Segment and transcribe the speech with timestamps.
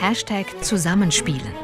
[0.00, 1.54] Hashtag Zusammenspielen.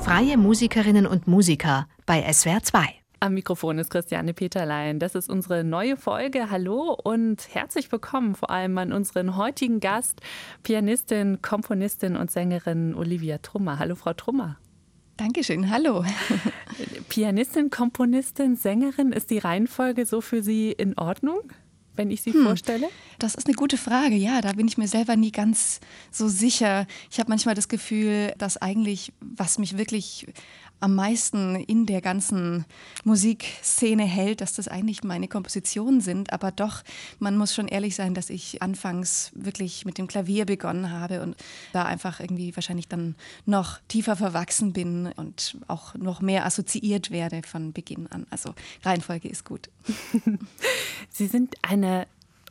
[0.00, 2.80] Freie Musikerinnen und Musiker bei SWR 2.
[3.20, 4.98] Am Mikrofon ist Christiane Peterlein.
[4.98, 6.50] Das ist unsere neue Folge.
[6.50, 10.20] Hallo und herzlich willkommen vor allem an unseren heutigen Gast,
[10.62, 13.78] Pianistin, Komponistin und Sängerin Olivia Trummer.
[13.78, 14.58] Hallo, Frau Trummer.
[15.16, 16.04] Dankeschön, hallo.
[17.08, 21.40] Pianistin, Komponistin, Sängerin, ist die Reihenfolge so für Sie in Ordnung?
[21.98, 22.88] Wenn ich sie hm, vorstelle?
[23.18, 24.14] Das ist eine gute Frage.
[24.14, 26.86] Ja, da bin ich mir selber nie ganz so sicher.
[27.10, 30.26] Ich habe manchmal das Gefühl, dass eigentlich, was mich wirklich
[30.80, 32.64] am meisten in der ganzen
[33.04, 36.32] Musikszene hält, dass das eigentlich meine Kompositionen sind.
[36.32, 36.82] Aber doch,
[37.18, 41.36] man muss schon ehrlich sein, dass ich anfangs wirklich mit dem Klavier begonnen habe und
[41.72, 47.42] da einfach irgendwie wahrscheinlich dann noch tiefer verwachsen bin und auch noch mehr assoziiert werde
[47.42, 48.26] von Beginn an.
[48.30, 48.54] Also
[48.84, 49.68] Reihenfolge ist gut.
[51.10, 52.06] Sie sind eine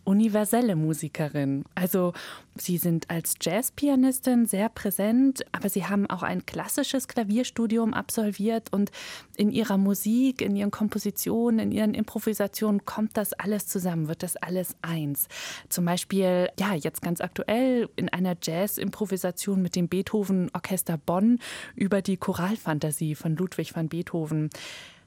[0.08, 1.66] universelle Musikerin.
[1.76, 2.14] Also
[2.56, 8.90] Sie sind als Jazzpianistin sehr präsent, aber Sie haben auch ein klassisches Klavierstudium absolviert und
[9.36, 14.38] in Ihrer Musik, in Ihren Kompositionen, in Ihren Improvisationen kommt das alles zusammen, wird das
[14.38, 15.28] alles eins.
[15.68, 21.40] Zum Beispiel, ja, jetzt ganz aktuell in einer Jazz-Improvisation mit dem Beethoven Orchester Bonn
[21.76, 24.50] über die Choralfantasie von Ludwig van Beethoven.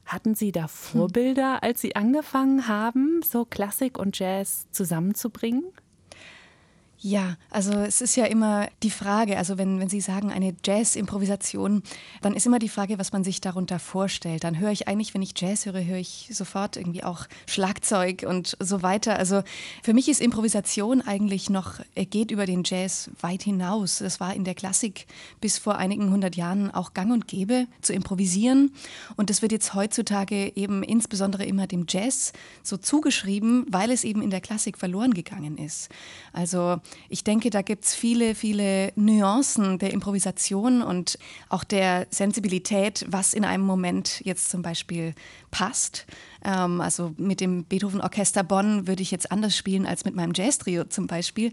[0.05, 5.63] Hatten Sie da Vorbilder, als Sie angefangen haben, so Klassik und Jazz zusammenzubringen?
[7.03, 11.81] Ja, also es ist ja immer die Frage, also wenn, wenn Sie sagen eine Jazz-Improvisation,
[12.21, 14.43] dann ist immer die Frage, was man sich darunter vorstellt.
[14.43, 18.55] Dann höre ich eigentlich, wenn ich Jazz höre, höre ich sofort irgendwie auch Schlagzeug und
[18.59, 19.17] so weiter.
[19.17, 19.41] Also
[19.81, 23.97] für mich ist Improvisation eigentlich noch, geht über den Jazz weit hinaus.
[23.97, 25.07] Das war in der Klassik
[25.39, 28.75] bis vor einigen hundert Jahren auch gang und gäbe, zu improvisieren.
[29.15, 34.21] Und das wird jetzt heutzutage eben insbesondere immer dem Jazz so zugeschrieben, weil es eben
[34.21, 35.89] in der Klassik verloren gegangen ist.
[36.31, 41.17] Also ich denke, da gibt es viele, viele Nuancen der Improvisation und
[41.49, 45.13] auch der Sensibilität, was in einem Moment jetzt zum Beispiel
[45.51, 46.05] passt.
[46.43, 50.33] Ähm, also mit dem Beethoven Orchester Bonn würde ich jetzt anders spielen als mit meinem
[50.33, 51.51] Jazz-Trio zum Beispiel.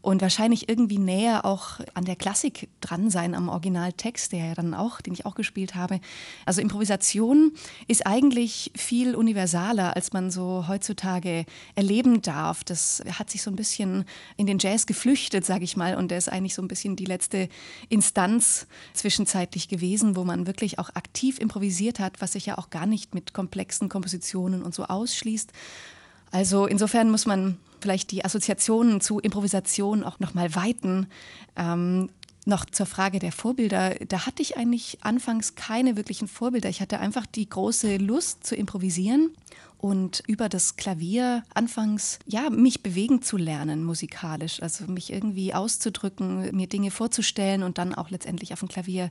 [0.00, 4.74] Und wahrscheinlich irgendwie näher auch an der Klassik dran sein, am Originaltext, der ja dann
[4.74, 6.00] auch, den ich auch gespielt habe.
[6.46, 7.52] Also Improvisation
[7.88, 11.44] ist eigentlich viel universaler, als man so heutzutage
[11.74, 12.64] erleben darf.
[12.64, 14.04] Das hat sich so ein bisschen
[14.36, 15.96] in den Jazz geflüchtet, sage ich mal.
[15.96, 17.48] Und der ist eigentlich so ein bisschen die letzte
[17.88, 22.86] Instanz zwischenzeitlich gewesen, wo man wirklich auch aktiv improvisiert hat, was sich ja auch gar
[22.86, 25.52] nicht mit komplexen Kompositionen und so ausschließt.
[26.30, 31.06] Also insofern muss man vielleicht die Assoziationen zu Improvisation auch nochmal weiten.
[31.56, 32.10] Ähm,
[32.44, 33.94] noch zur Frage der Vorbilder.
[34.08, 36.68] Da hatte ich eigentlich anfangs keine wirklichen Vorbilder.
[36.68, 39.30] Ich hatte einfach die große Lust zu improvisieren
[39.78, 46.54] und über das Klavier anfangs ja mich bewegen zu lernen musikalisch, also mich irgendwie auszudrücken,
[46.54, 49.08] mir Dinge vorzustellen und dann auch letztendlich auf dem Klavier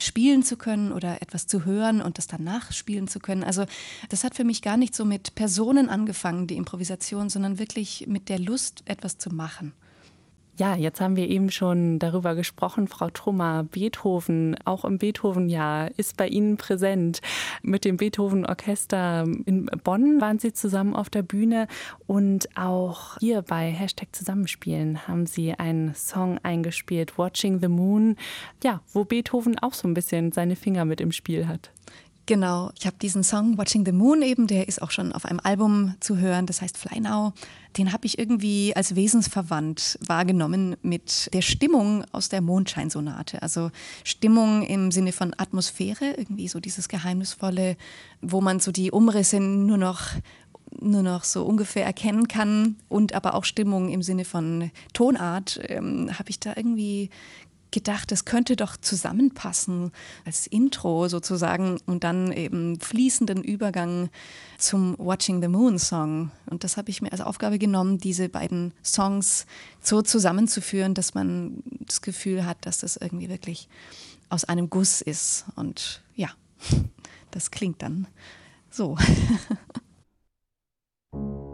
[0.00, 3.44] spielen zu können oder etwas zu hören und das dann nachspielen zu können.
[3.44, 3.66] Also
[4.08, 8.30] das hat für mich gar nicht so mit Personen angefangen, die Improvisation, sondern wirklich mit
[8.30, 9.72] der Lust etwas zu machen.
[10.58, 13.64] Ja, jetzt haben wir eben schon darüber gesprochen, Frau Trummer.
[13.64, 17.20] Beethoven, auch im Beethoven-Jahr, ist bei Ihnen präsent.
[17.62, 21.68] Mit dem Beethoven-Orchester in Bonn waren Sie zusammen auf der Bühne
[22.06, 28.16] und auch hier bei Hashtag Zusammenspielen haben Sie einen Song eingespielt, Watching the Moon,
[28.64, 31.70] ja, wo Beethoven auch so ein bisschen seine Finger mit im Spiel hat.
[32.28, 35.38] Genau, ich habe diesen Song Watching the Moon eben, der ist auch schon auf einem
[35.44, 37.32] Album zu hören, das heißt Fly Now.
[37.78, 43.42] Den habe ich irgendwie als wesensverwandt wahrgenommen mit der Stimmung aus der Mondscheinsonate.
[43.42, 43.70] Also
[44.02, 47.76] Stimmung im Sinne von Atmosphäre, irgendwie so dieses Geheimnisvolle,
[48.22, 50.10] wo man so die Umrisse nur noch
[50.80, 56.10] nur noch so ungefähr erkennen kann und aber auch Stimmung im Sinne von Tonart, ähm,
[56.18, 57.08] habe ich da irgendwie
[57.70, 59.92] gedacht, es könnte doch zusammenpassen
[60.24, 64.10] als Intro sozusagen und dann eben fließenden Übergang
[64.58, 66.30] zum Watching the Moon Song.
[66.46, 69.46] Und das habe ich mir als Aufgabe genommen, diese beiden Songs
[69.80, 73.68] so zusammenzuführen, dass man das Gefühl hat, dass das irgendwie wirklich
[74.28, 75.44] aus einem Guss ist.
[75.56, 76.30] Und ja,
[77.30, 78.06] das klingt dann
[78.70, 78.96] so.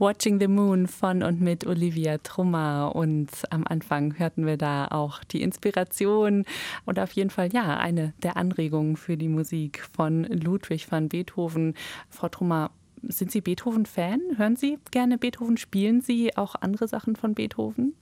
[0.00, 2.92] Watching the Moon von und mit Olivia Trummer.
[2.94, 6.46] Und am Anfang hörten wir da auch die Inspiration
[6.86, 11.74] und auf jeden Fall ja eine der Anregungen für die Musik von Ludwig van Beethoven.
[12.08, 12.70] Frau Trummer,
[13.02, 14.20] sind Sie Beethoven-Fan?
[14.36, 15.58] Hören Sie gerne Beethoven?
[15.58, 17.94] Spielen Sie auch andere Sachen von Beethoven?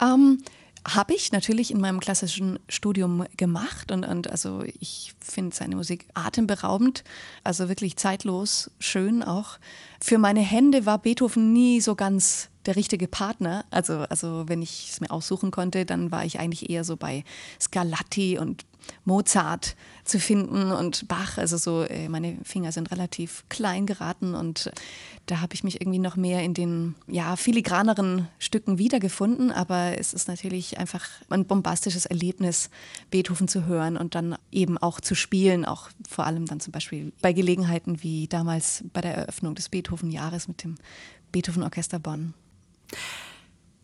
[0.00, 0.38] Ähm,
[0.86, 6.06] habe ich natürlich in meinem klassischen Studium gemacht und, und also ich finde seine Musik
[6.14, 7.04] atemberaubend,
[7.44, 9.58] also wirklich zeitlos, schön auch.
[10.00, 13.64] Für meine Hände war Beethoven nie so ganz der richtige Partner.
[13.70, 17.24] Also, also wenn ich es mir aussuchen konnte, dann war ich eigentlich eher so bei
[17.60, 18.64] Scarlatti und
[19.04, 21.38] Mozart zu finden und Bach.
[21.38, 24.70] Also so, äh, meine Finger sind relativ klein geraten und
[25.26, 29.52] da habe ich mich irgendwie noch mehr in den ja, filigraneren Stücken wiedergefunden.
[29.52, 32.70] Aber es ist natürlich einfach ein bombastisches Erlebnis,
[33.10, 37.12] Beethoven zu hören und dann eben auch zu spielen, auch vor allem dann zum Beispiel
[37.22, 40.76] bei Gelegenheiten wie damals bei der Eröffnung des Beethoven-Jahres mit dem
[41.32, 42.34] Beethoven-Orchester Bonn.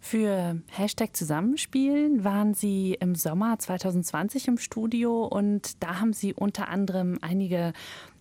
[0.09, 6.69] Für Hashtag Zusammenspielen waren Sie im Sommer 2020 im Studio und da haben Sie unter
[6.69, 7.73] anderem einige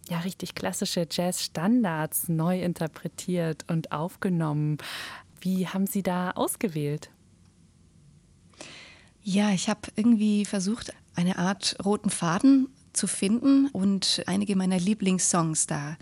[0.10, 4.80] ja richtig klassische Jazz-Standards neu interpretiert und aufgenommen.
[5.39, 7.12] Wie haben Sie da ausgewählt?
[9.22, 15.68] Ja, ich habe irgendwie versucht, eine Art roten Faden zu finden und einige meiner Lieblingssongs
[15.68, 15.98] da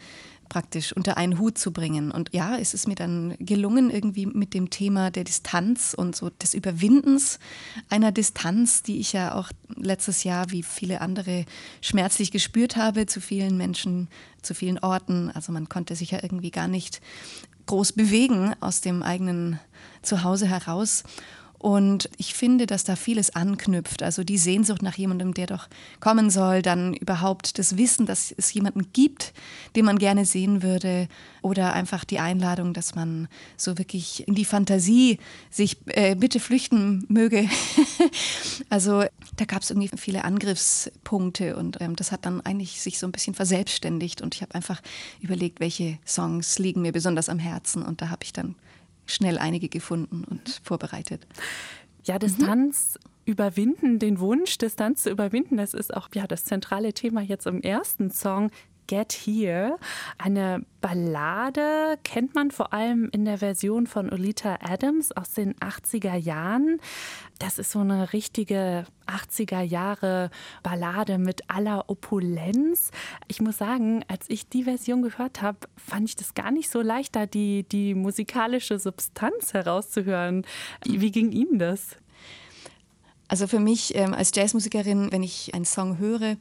[0.53, 2.11] praktisch unter einen Hut zu bringen.
[2.11, 6.29] Und ja, es ist mir dann gelungen, irgendwie mit dem Thema der Distanz und so
[6.29, 7.39] des Überwindens
[7.89, 11.45] einer Distanz, die ich ja auch letztes Jahr wie viele andere
[11.81, 14.09] schmerzlich gespürt habe, zu vielen Menschen,
[14.43, 15.31] zu vielen Orten.
[15.31, 17.01] Also man konnte sich ja irgendwie gar nicht
[17.65, 19.59] groß bewegen aus dem eigenen
[20.03, 21.03] Zuhause heraus.
[21.63, 24.03] Und ich finde, dass da vieles anknüpft.
[24.03, 25.69] Also die Sehnsucht nach jemandem, der doch
[26.01, 29.33] kommen soll, dann überhaupt das Wissen, dass es jemanden gibt,
[29.77, 31.07] den man gerne sehen würde.
[31.41, 37.05] Oder einfach die Einladung, dass man so wirklich in die Fantasie sich äh, bitte flüchten
[37.07, 37.47] möge.
[38.69, 39.05] also
[39.37, 43.13] da gab es irgendwie viele Angriffspunkte und ähm, das hat dann eigentlich sich so ein
[43.13, 44.21] bisschen verselbstständigt.
[44.21, 44.81] Und ich habe einfach
[45.21, 47.83] überlegt, welche Songs liegen mir besonders am Herzen.
[47.83, 48.55] Und da habe ich dann
[49.05, 51.27] schnell einige gefunden und vorbereitet.
[52.03, 53.31] Ja, Distanz mhm.
[53.31, 57.61] überwinden, den Wunsch, Distanz zu überwinden, das ist auch ja, das zentrale Thema jetzt im
[57.61, 58.51] ersten Song.
[58.87, 59.77] Get Here.
[60.17, 66.15] Eine Ballade kennt man vor allem in der Version von Olita Adams aus den 80er
[66.15, 66.79] Jahren.
[67.39, 70.29] Das ist so eine richtige 80er Jahre
[70.61, 72.91] Ballade mit aller Opulenz.
[73.27, 76.81] Ich muss sagen, als ich die Version gehört habe, fand ich das gar nicht so
[76.81, 80.45] leicht, da die, die musikalische Substanz herauszuhören.
[80.85, 81.97] Wie ging Ihnen das?
[83.33, 86.37] Also für mich ähm, als Jazzmusikerin, wenn ich einen Song höre,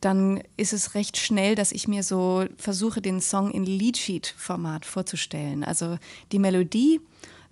[0.00, 5.62] dann ist es recht schnell, dass ich mir so versuche, den Song in Leadsheet-Format vorzustellen.
[5.62, 5.98] Also
[6.32, 7.00] die Melodie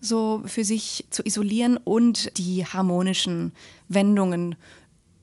[0.01, 3.53] so für sich zu isolieren und die harmonischen
[3.87, 4.57] Wendungen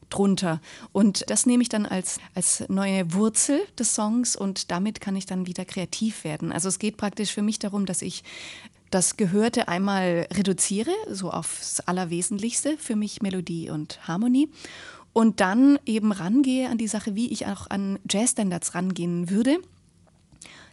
[0.10, 0.62] drunter.
[0.94, 5.26] Und das nehme ich dann als, als neue Wurzel des Songs und damit kann ich
[5.26, 6.54] dann wieder kreativ werden.
[6.54, 8.24] Also es geht praktisch für mich darum, dass ich
[8.90, 14.50] das Gehörte einmal reduziere, so aufs Allerwesentlichste, für mich Melodie und Harmonie
[15.18, 19.58] und dann eben rangehe an die Sache, wie ich auch an Jazzstandards rangehen würde,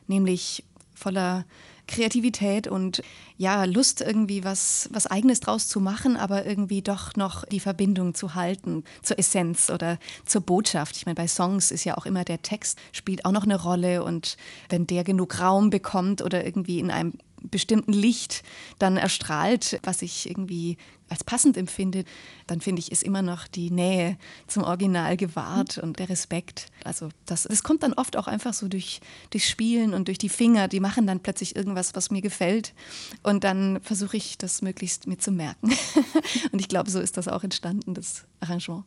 [0.07, 1.47] nämlich voller
[1.87, 3.03] Kreativität und
[3.37, 8.15] ja, Lust irgendwie was, was eigenes draus zu machen, aber irgendwie doch noch die Verbindung
[8.15, 10.97] zu halten zur Essenz oder zur Botschaft.
[10.97, 14.05] Ich meine, bei Songs ist ja auch immer der Text spielt auch noch eine Rolle
[14.05, 14.37] und
[14.69, 17.15] wenn der genug Raum bekommt oder irgendwie in einem
[17.51, 18.43] bestimmten Licht
[18.79, 20.77] dann erstrahlt, was ich irgendwie
[21.09, 22.05] als passend empfinde,
[22.47, 26.67] dann finde ich, ist immer noch die Nähe zum Original gewahrt und der Respekt.
[26.83, 30.29] Also das, das kommt dann oft auch einfach so durch, durch Spielen und durch die
[30.29, 30.67] Finger.
[30.69, 32.75] Die machen dann plötzlich irgendwas, was mir gefällt.
[33.23, 35.71] Und dann versuche ich das möglichst mir zu merken.
[36.53, 38.85] und ich glaube, so ist das auch entstanden, das Arrangement.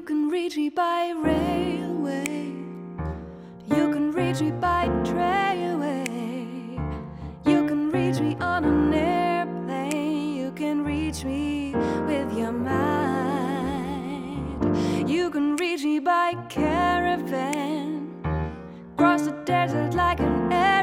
[0.00, 2.54] You can reach me by railway.
[3.66, 6.06] You can reach me by railway.
[7.44, 10.36] You can reach me on an airplane.
[10.36, 11.74] You can reach me
[12.06, 13.06] with your mind.
[15.06, 18.22] You can reach me by caravan.
[18.96, 20.79] Cross the desert like an air.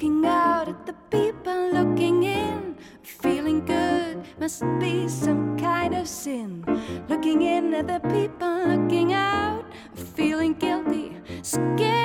[0.00, 6.64] Looking out at the people looking in, feeling good must be some kind of sin.
[7.06, 11.99] Looking in at the people looking out, feeling guilty, scared.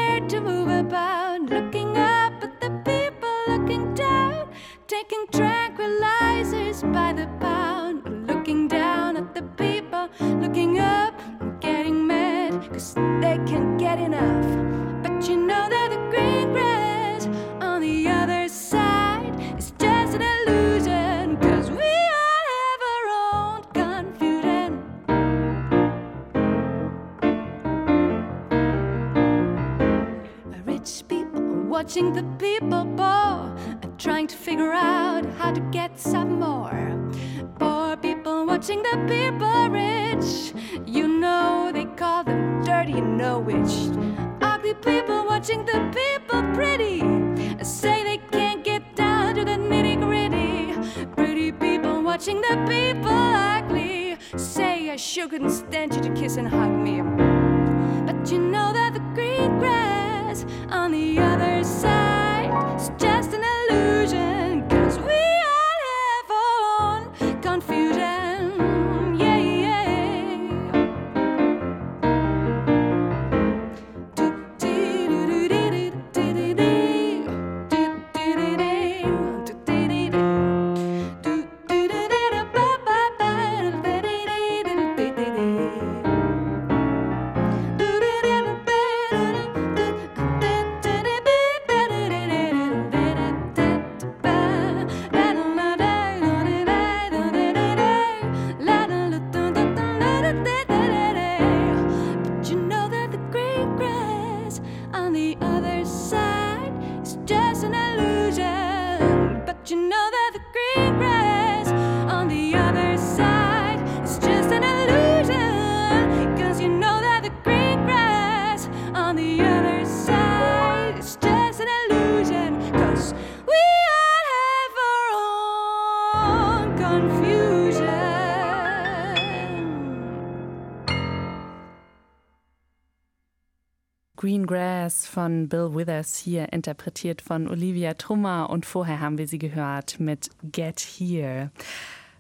[135.16, 140.30] von Bill Withers hier interpretiert von Olivia Trummer und vorher haben wir sie gehört mit
[140.44, 141.52] Get Here.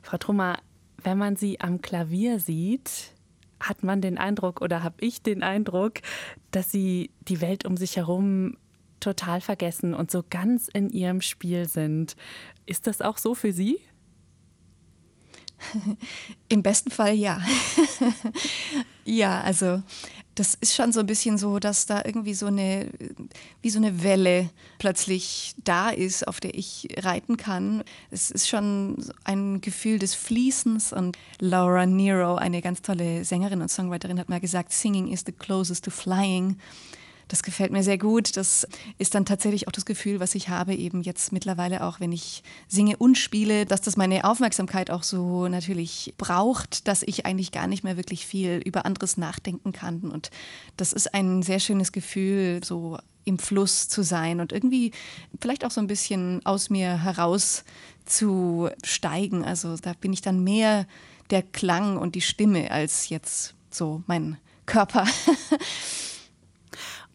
[0.01, 0.59] Frau Trummer,
[1.03, 3.11] wenn man sie am Klavier sieht,
[3.59, 5.95] hat man den Eindruck oder habe ich den Eindruck,
[6.51, 8.55] dass sie die Welt um sich herum
[9.01, 12.15] total vergessen und so ganz in ihrem Spiel sind.
[12.65, 13.77] Ist das auch so für Sie?
[16.47, 17.41] Im besten Fall ja.
[19.03, 19.83] ja, also
[20.35, 22.89] das ist schon so ein bisschen so, dass da irgendwie so eine,
[23.61, 27.83] wie so eine Welle plötzlich da ist, auf der ich reiten kann.
[28.11, 33.71] Es ist schon ein Gefühl des Fließens und Laura Nero, eine ganz tolle Sängerin und
[33.71, 36.57] Songwriterin, hat mal gesagt, Singing is the closest to flying.
[37.27, 38.37] Das gefällt mir sehr gut.
[38.37, 42.11] Das ist dann tatsächlich auch das Gefühl, was ich habe, eben jetzt mittlerweile auch, wenn
[42.11, 47.51] ich singe und spiele, dass das meine Aufmerksamkeit auch so natürlich braucht, dass ich eigentlich
[47.51, 50.01] gar nicht mehr wirklich viel über anderes nachdenken kann.
[50.01, 50.29] Und
[50.77, 54.91] das ist ein sehr schönes Gefühl, so im Fluss zu sein und irgendwie
[55.41, 57.63] vielleicht auch so ein bisschen aus mir heraus
[58.05, 59.43] zu steigen.
[59.43, 60.85] Also da bin ich dann mehr
[61.31, 65.05] der Klang und die Stimme als jetzt so mein Körper.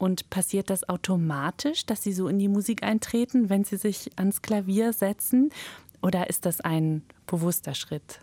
[0.01, 4.41] Und passiert das automatisch, dass Sie so in die Musik eintreten, wenn Sie sich ans
[4.41, 5.51] Klavier setzen?
[6.01, 8.19] Oder ist das ein bewusster Schritt?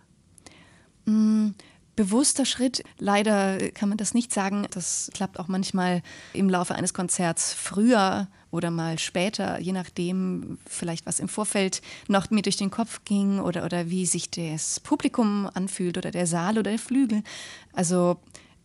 [1.05, 1.49] Mm,
[1.95, 2.83] bewusster Schritt.
[2.97, 4.65] Leider kann man das nicht sagen.
[4.71, 6.01] Das klappt auch manchmal
[6.33, 12.31] im Laufe eines Konzerts früher oder mal später, je nachdem, vielleicht was im Vorfeld noch
[12.31, 16.53] mir durch den Kopf ging oder, oder wie sich das Publikum anfühlt oder der Saal
[16.53, 17.21] oder der Flügel.
[17.71, 18.17] Also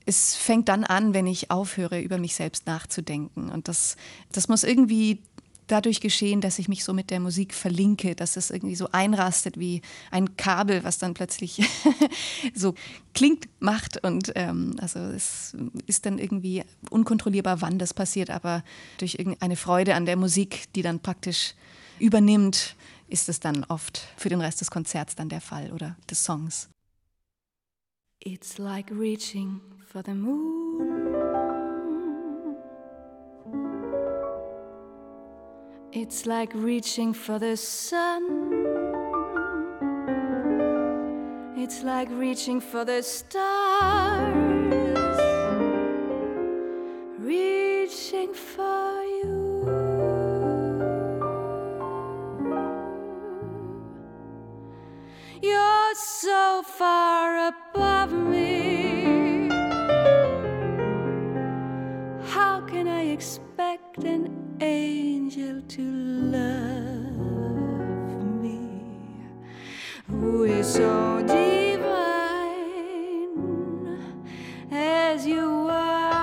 [0.06, 3.50] es fängt dann an, wenn ich aufhöre, über mich selbst nachzudenken.
[3.50, 3.96] Und das,
[4.30, 5.20] das muss irgendwie
[5.66, 9.58] dadurch geschehen, dass ich mich so mit der Musik verlinke, dass es irgendwie so einrastet
[9.58, 11.62] wie ein Kabel, was dann plötzlich
[12.54, 12.74] so
[13.14, 14.02] klingt, macht.
[14.04, 18.62] Und ähm, also es ist dann irgendwie unkontrollierbar, wann das passiert, aber
[18.98, 21.54] durch irgendeine Freude an der Musik, die dann praktisch
[21.98, 22.76] übernimmt,
[23.08, 26.68] ist es dann oft für den Rest des Konzerts dann der Fall oder des Songs.
[28.24, 29.60] It's like reaching
[29.92, 31.76] for the moon.
[35.92, 38.22] It's like reaching for the sun.
[41.58, 44.72] It's like reaching for the stars.
[47.18, 49.42] Reaching for you.
[55.42, 58.21] You're so far above me.
[63.92, 67.16] Expect an angel to love
[68.42, 68.70] me
[70.08, 72.08] who is so divine
[74.70, 76.22] as you are?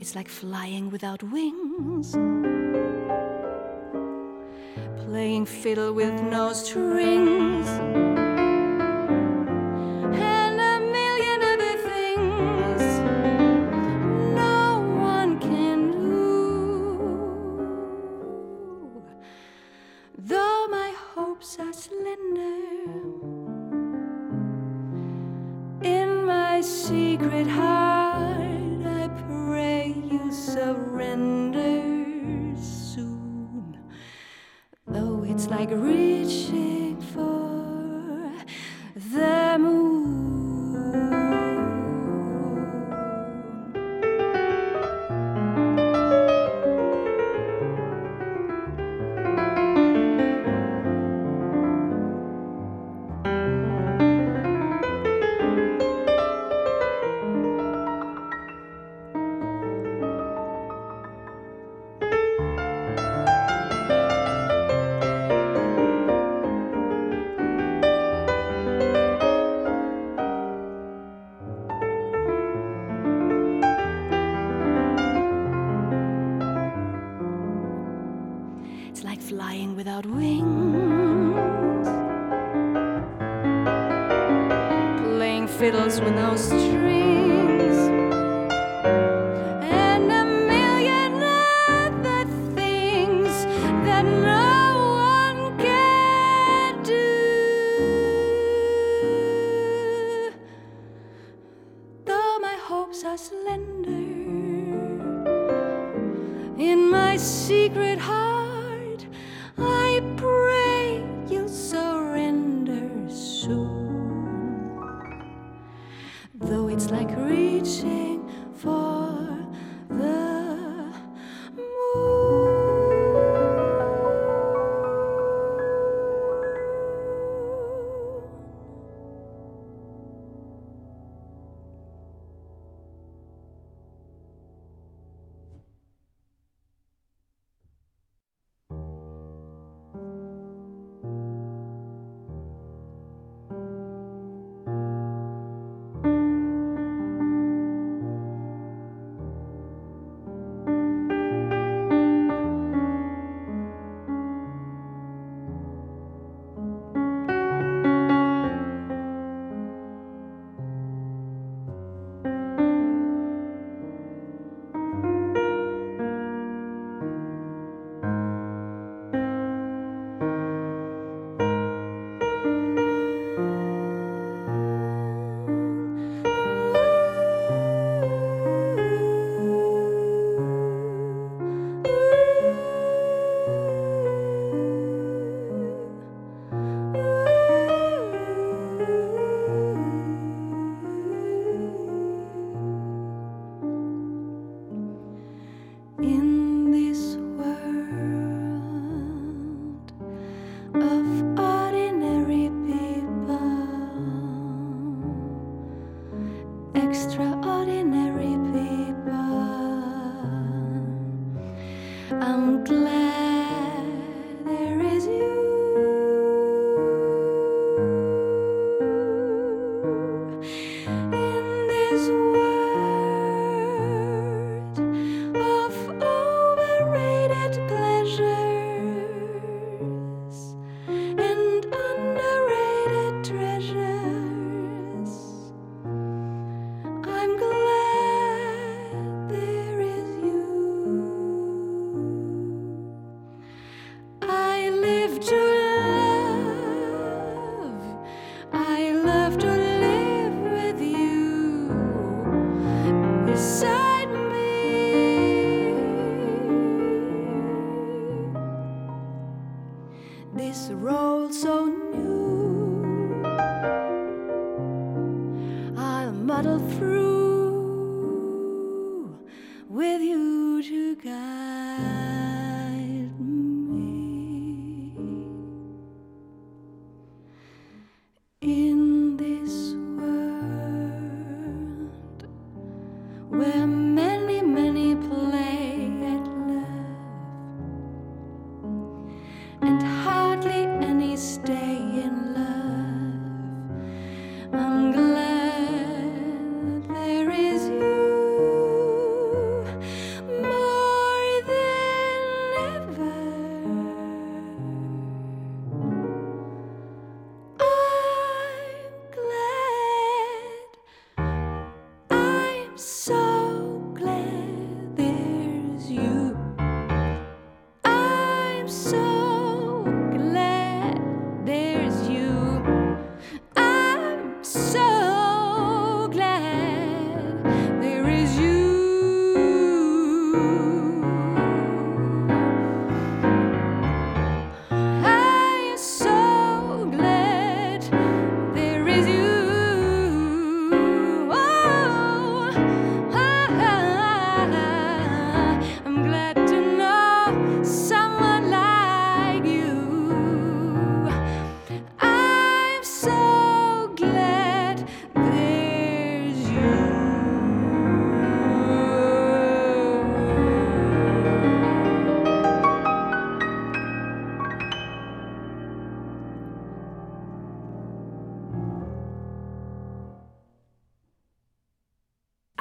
[0.00, 2.16] It's like flying without wings
[5.06, 7.66] playing fiddle with no strings.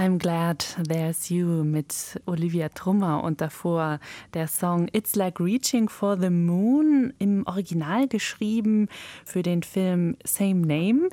[0.10, 4.00] I'm Glad There's You mit Olivia Trummer und davor
[4.34, 8.88] der Song It's Like Reaching for the Moon im Original geschrieben
[9.24, 11.10] für den Film Same Name.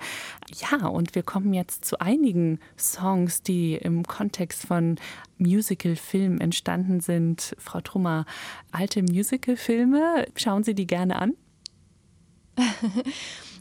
[0.55, 4.97] Ja, und wir kommen jetzt zu einigen Songs, die im Kontext von
[5.37, 7.55] Musical-Filmen entstanden sind.
[7.59, 8.25] Frau Trummer,
[8.73, 11.35] alte Musical-Filme, schauen Sie die gerne an?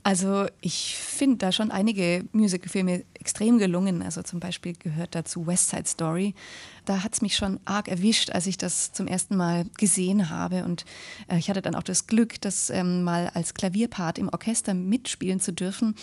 [0.06, 4.04] Also ich finde da schon einige Musicalfilme extrem gelungen.
[4.04, 6.36] Also zum Beispiel gehört dazu West Side Story.
[6.86, 10.64] Da hat es mich schon arg erwischt, als ich das zum ersten Mal gesehen habe.
[10.64, 10.86] Und
[11.28, 15.40] äh, ich hatte dann auch das Glück, das ähm, mal als Klavierpart im Orchester mitspielen
[15.40, 15.96] zu dürfen.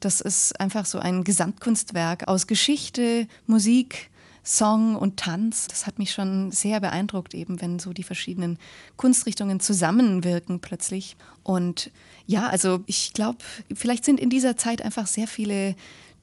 [0.00, 4.08] Das ist einfach so ein Gesamtkunstwerk aus Geschichte, Musik,
[4.44, 5.66] Song und Tanz.
[5.68, 8.58] Das hat mich schon sehr beeindruckt, eben wenn so die verschiedenen
[8.96, 11.16] Kunstrichtungen zusammenwirken plötzlich.
[11.42, 11.90] Und
[12.26, 13.38] ja, also ich glaube,
[13.74, 15.74] vielleicht sind in dieser Zeit einfach sehr viele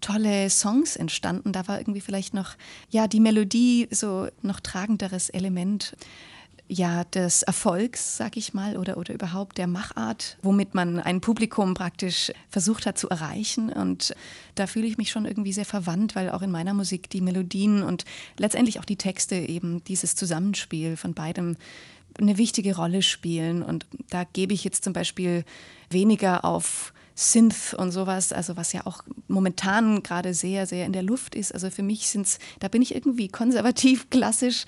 [0.01, 1.51] tolle Songs entstanden.
[1.51, 2.55] Da war irgendwie vielleicht noch,
[2.89, 5.95] ja, die Melodie so noch tragenderes Element
[6.69, 11.73] ja, des Erfolgs, sag ich mal, oder, oder überhaupt der Machart, womit man ein Publikum
[11.73, 13.71] praktisch versucht hat zu erreichen.
[13.71, 14.13] Und
[14.55, 17.83] da fühle ich mich schon irgendwie sehr verwandt, weil auch in meiner Musik die Melodien
[17.83, 18.03] und
[18.37, 21.55] letztendlich auch die Texte eben dieses Zusammenspiel von beidem
[22.19, 23.63] eine wichtige Rolle spielen.
[23.63, 25.45] Und da gebe ich jetzt zum Beispiel
[25.89, 31.01] weniger auf Synth und sowas, also was ja auch momentan gerade sehr, sehr in der
[31.01, 31.51] Luft ist.
[31.51, 34.65] Also für mich sind es, da bin ich irgendwie konservativ, klassisch.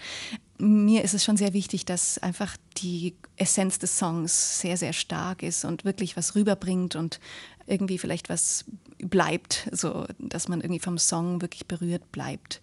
[0.60, 5.42] Mir ist es schon sehr wichtig, dass einfach die Essenz des Songs sehr, sehr stark
[5.42, 7.20] ist und wirklich was rüberbringt und
[7.66, 8.66] irgendwie vielleicht was
[8.98, 12.62] bleibt, so dass man irgendwie vom Song wirklich berührt bleibt.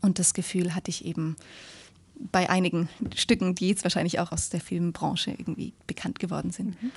[0.00, 1.36] Und das Gefühl hatte ich eben
[2.16, 6.82] bei einigen Stücken, die jetzt wahrscheinlich auch aus der Filmbranche irgendwie bekannt geworden sind.
[6.82, 6.92] Mhm.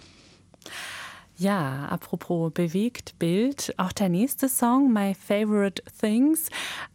[1.40, 6.50] Ja, apropos bewegt Bild, auch der nächste Song, My Favorite Things,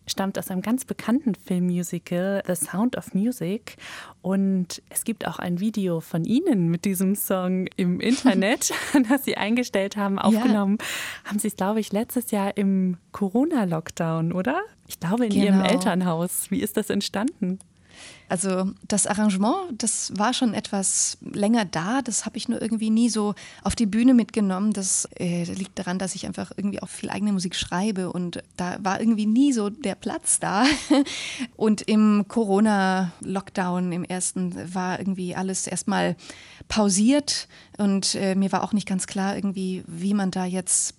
[0.05, 3.77] stammt aus einem ganz bekannten Filmmusical, The Sound of Music.
[4.21, 8.73] Und es gibt auch ein Video von Ihnen mit diesem Song im Internet,
[9.09, 10.79] das Sie eingestellt haben, aufgenommen.
[10.81, 11.31] Ja.
[11.31, 14.61] Haben Sie es, glaube ich, letztes Jahr im Corona-Lockdown, oder?
[14.89, 15.45] Ich glaube, in genau.
[15.45, 16.51] Ihrem Elternhaus.
[16.51, 17.61] Wie ist das entstanden?
[18.33, 22.01] Also das Arrangement, das war schon etwas länger da.
[22.01, 24.73] Das habe ich nur irgendwie nie so auf die Bühne mitgenommen.
[24.73, 28.79] Das äh, liegt daran, dass ich einfach irgendwie auch viel eigene Musik schreibe und da
[28.83, 30.65] war irgendwie nie so der Platz da.
[31.57, 36.17] Und im Corona-Lockdown, im ersten, war irgendwie alles erstmal
[36.69, 40.95] pausiert und äh, mir war auch nicht ganz klar irgendwie, wie man da jetzt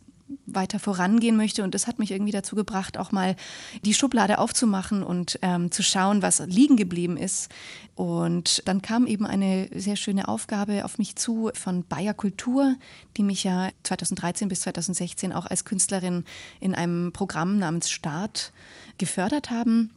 [0.45, 1.63] weiter vorangehen möchte.
[1.63, 3.35] Und das hat mich irgendwie dazu gebracht, auch mal
[3.83, 7.49] die Schublade aufzumachen und ähm, zu schauen, was liegen geblieben ist.
[7.95, 12.75] Und dann kam eben eine sehr schöne Aufgabe auf mich zu von Bayer Kultur,
[13.17, 16.23] die mich ja 2013 bis 2016 auch als Künstlerin
[16.59, 18.51] in einem Programm namens Start
[18.97, 19.91] gefördert haben.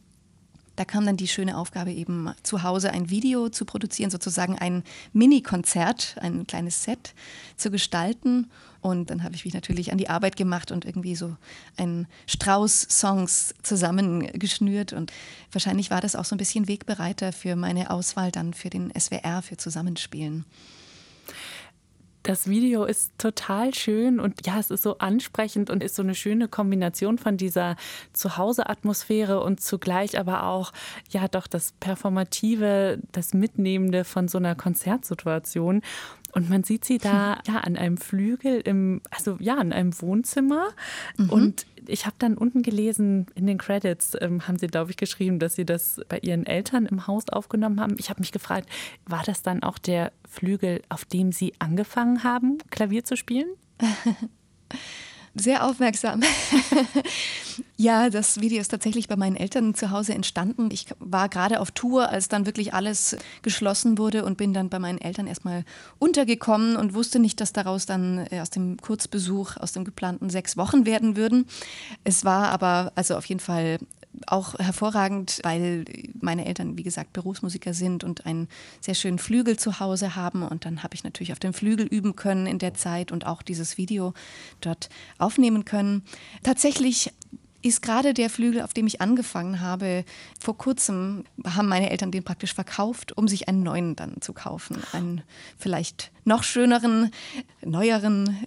[0.77, 4.83] Da kam dann die schöne Aufgabe, eben zu Hause ein Video zu produzieren, sozusagen ein
[5.11, 7.15] Mini-Konzert, ein kleines Set
[7.57, 8.51] zu gestalten.
[8.87, 11.35] Und dann habe ich mich natürlich an die Arbeit gemacht und irgendwie so
[11.75, 14.93] einen Strauß Songs zusammengeschnürt.
[14.93, 15.11] Und
[15.51, 19.41] wahrscheinlich war das auch so ein bisschen Wegbereiter für meine Auswahl dann für den SWR,
[19.41, 20.45] für Zusammenspielen.
[22.23, 26.13] Das Video ist total schön und ja, es ist so ansprechend und ist so eine
[26.13, 27.77] schöne Kombination von dieser
[28.11, 30.73] Zuhause-Atmosphäre und zugleich aber auch,
[31.09, 35.81] ja, doch das Performative, das Mitnehmende von so einer Konzertsituation.
[36.33, 40.69] Und man sieht sie da ja an einem Flügel im, also ja, in einem Wohnzimmer.
[41.17, 41.29] Mhm.
[41.29, 45.39] Und ich habe dann unten gelesen, in den Credits ähm, haben sie, glaube ich, geschrieben,
[45.39, 47.95] dass sie das bei ihren Eltern im Haus aufgenommen haben.
[47.97, 48.69] Ich habe mich gefragt,
[49.05, 53.49] war das dann auch der Flügel, auf dem sie angefangen haben, Klavier zu spielen?
[55.39, 56.21] Sehr aufmerksam.
[57.77, 60.69] ja, das Video ist tatsächlich bei meinen Eltern zu Hause entstanden.
[60.71, 64.79] Ich war gerade auf Tour, als dann wirklich alles geschlossen wurde und bin dann bei
[64.79, 65.63] meinen Eltern erstmal
[65.99, 70.57] untergekommen und wusste nicht, dass daraus dann äh, aus dem Kurzbesuch, aus dem geplanten sechs
[70.57, 71.45] Wochen werden würden.
[72.03, 73.77] Es war aber also auf jeden Fall
[74.25, 75.85] auch hervorragend, weil
[76.19, 78.47] meine Eltern, wie gesagt, Berufsmusiker sind und einen
[78.81, 80.43] sehr schönen Flügel zu Hause haben.
[80.43, 83.41] Und dann habe ich natürlich auf dem Flügel üben können in der Zeit und auch
[83.41, 84.13] dieses Video
[84.61, 86.03] dort aufnehmen können.
[86.43, 87.13] Tatsächlich
[87.61, 90.05] ist gerade der Flügel, auf dem ich angefangen habe,
[90.39, 94.81] vor kurzem haben meine Eltern den praktisch verkauft, um sich einen neuen dann zu kaufen.
[94.93, 95.21] Einen
[95.57, 97.11] vielleicht noch schöneren,
[97.63, 98.37] neueren,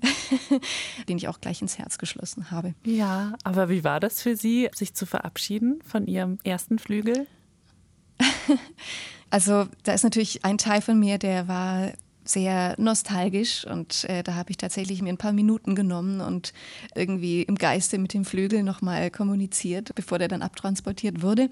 [1.08, 2.74] den ich auch gleich ins Herz geschlossen habe.
[2.84, 7.26] Ja, aber wie war das für Sie, sich zu verabschieden von Ihrem ersten Flügel?
[9.30, 11.92] Also da ist natürlich ein Teil von mir, der war
[12.24, 16.52] sehr nostalgisch und äh, da habe ich tatsächlich mir ein paar Minuten genommen und
[16.94, 21.48] irgendwie im Geiste mit dem Flügel nochmal kommuniziert, bevor der dann abtransportiert wurde.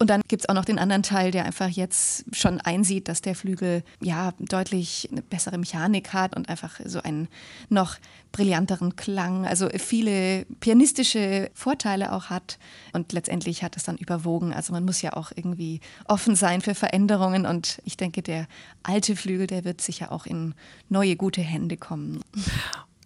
[0.00, 3.20] Und dann gibt es auch noch den anderen Teil, der einfach jetzt schon einsieht, dass
[3.20, 7.28] der Flügel ja deutlich eine bessere Mechanik hat und einfach so einen
[7.68, 7.96] noch
[8.32, 12.58] brillanteren Klang, also viele pianistische Vorteile auch hat.
[12.94, 14.54] Und letztendlich hat es dann überwogen.
[14.54, 17.44] Also man muss ja auch irgendwie offen sein für Veränderungen.
[17.44, 18.48] Und ich denke, der
[18.82, 20.54] alte Flügel, der wird sicher auch in
[20.88, 22.22] neue, gute Hände kommen.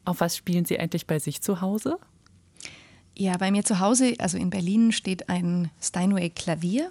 [0.05, 1.99] Auf was spielen Sie eigentlich bei sich zu Hause?
[3.17, 6.91] Ja, bei mir zu Hause, also in Berlin, steht ein Steinway-Klavier.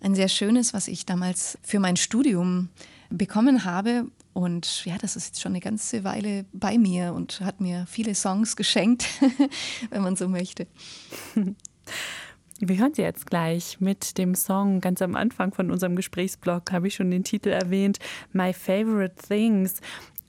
[0.00, 2.70] Ein sehr schönes, was ich damals für mein Studium
[3.10, 4.06] bekommen habe.
[4.32, 8.14] Und ja, das ist jetzt schon eine ganze Weile bei mir und hat mir viele
[8.14, 9.06] Songs geschenkt,
[9.90, 10.66] wenn man so möchte.
[12.60, 14.80] Wir hören sie jetzt gleich mit dem Song.
[14.80, 17.98] Ganz am Anfang von unserem Gesprächsblog habe ich schon den Titel erwähnt,
[18.32, 19.80] My Favorite Things.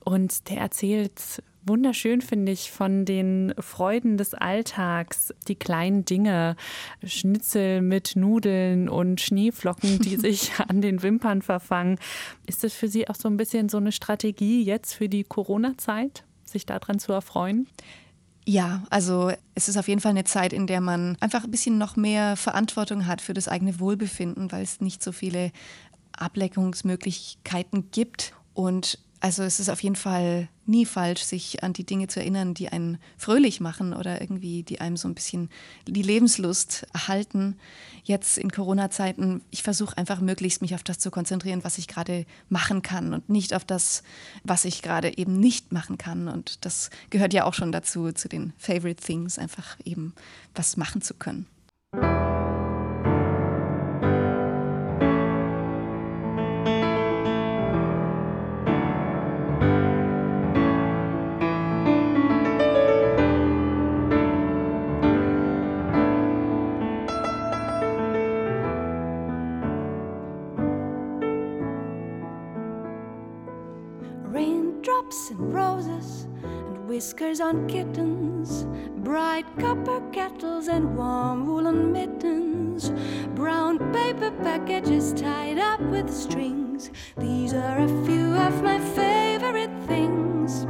[0.04, 6.56] Und der erzählt wunderschön, finde ich, von den Freuden des Alltags, die kleinen Dinge,
[7.04, 11.98] Schnitzel mit Nudeln und Schneeflocken, die sich an den Wimpern verfangen.
[12.46, 16.24] Ist das für Sie auch so ein bisschen so eine Strategie jetzt für die Corona-Zeit,
[16.46, 17.68] sich daran zu erfreuen?
[18.46, 21.78] Ja, also es ist auf jeden Fall eine Zeit, in der man einfach ein bisschen
[21.78, 25.52] noch mehr Verantwortung hat für das eigene Wohlbefinden, weil es nicht so viele
[26.14, 28.34] Ableckungsmöglichkeiten gibt.
[28.54, 32.54] Und also es ist auf jeden Fall nie falsch, sich an die Dinge zu erinnern,
[32.54, 35.50] die einen fröhlich machen oder irgendwie, die einem so ein bisschen
[35.88, 37.58] die Lebenslust erhalten.
[38.04, 42.26] Jetzt in Corona-Zeiten, ich versuche einfach möglichst mich auf das zu konzentrieren, was ich gerade
[42.50, 44.02] machen kann und nicht auf das,
[44.44, 46.28] was ich gerade eben nicht machen kann.
[46.28, 50.14] Und das gehört ja auch schon dazu, zu den Favorite Things, einfach eben
[50.56, 51.46] was machen zu können.
[77.22, 78.66] whiskers on kittens,
[79.04, 82.90] bright copper kettles and warm woolen mittens,
[83.36, 86.90] brown paper packages tied up with strings.
[87.18, 90.66] These are a few of my favorite things.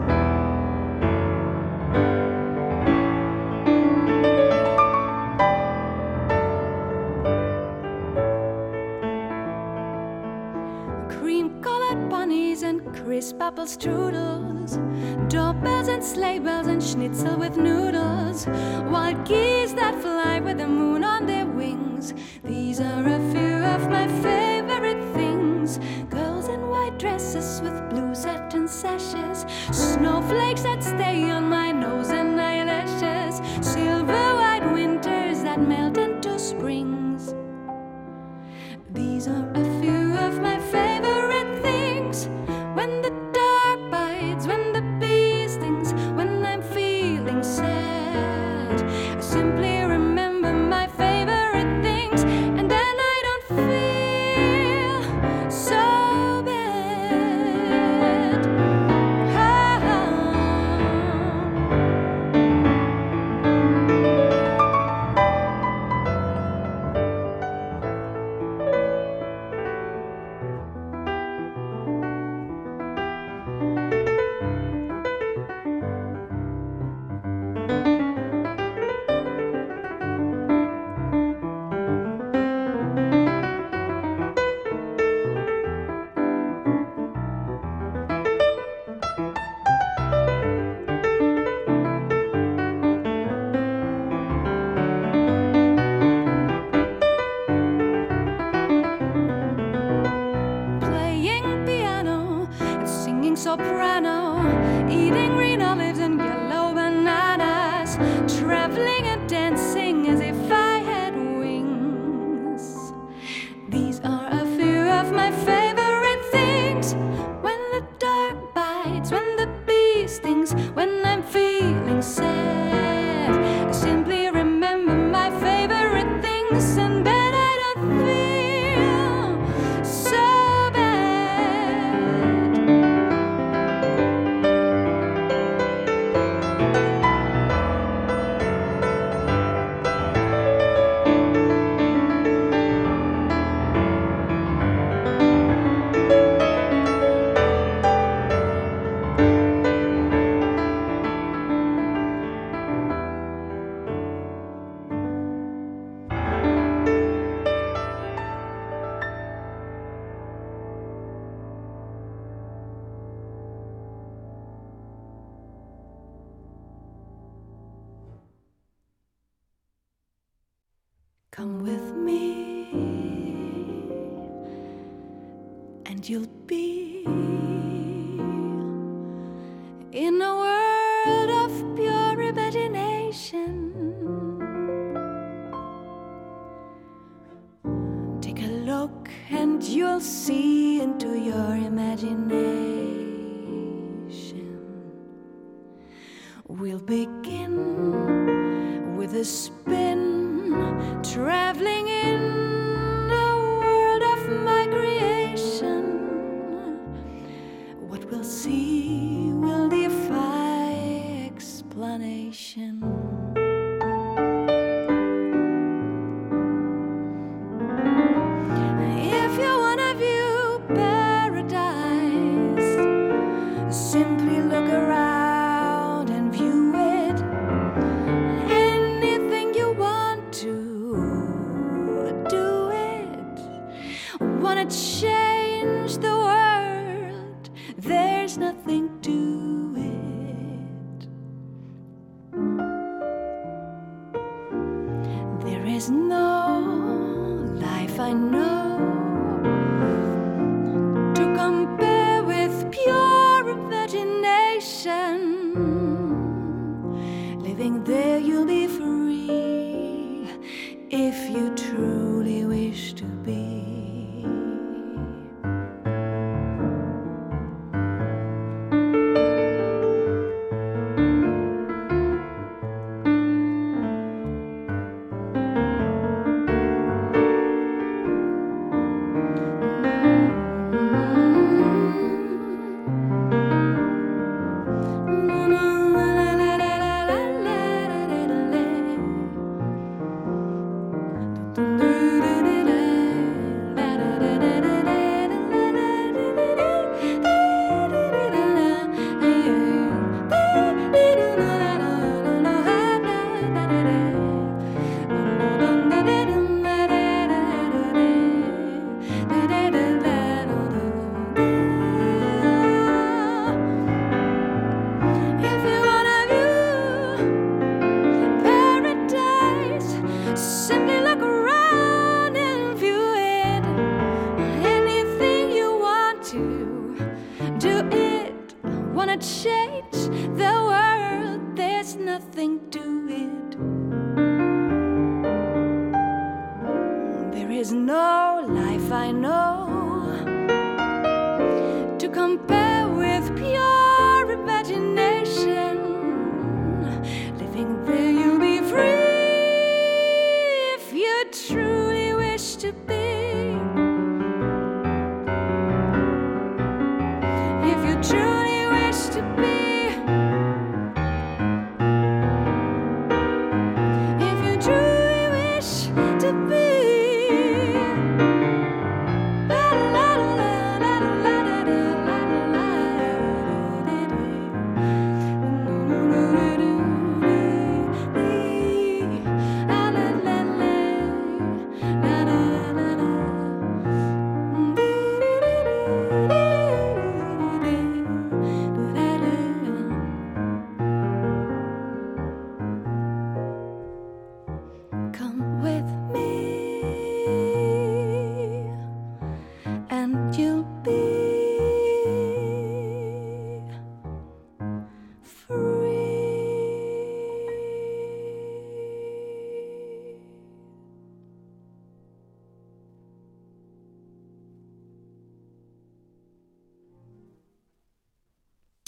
[11.16, 17.57] Cream colored bunnies and crisp apple strudel Door doorbells and sleigh bells and schnitzel with
[17.57, 18.45] noodles,
[18.91, 22.14] wild geese that fly with the moon on their wings.
[22.43, 25.80] These are a few of my favorite things.
[26.09, 31.49] Girls in white dresses with blue satin sashes, snowflakes that stay on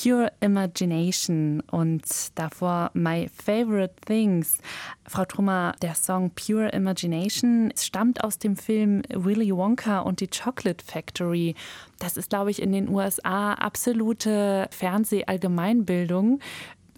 [0.04, 2.04] Pure Imagination und
[2.36, 4.58] davor My Favorite Things.
[5.08, 10.84] Frau Trummer, der Song Pure Imagination stammt aus dem Film Willy Wonka und die Chocolate
[10.84, 11.56] Factory.
[11.99, 16.39] Das ist, glaube ich, in den USA absolute Fernsehallgemeinbildung.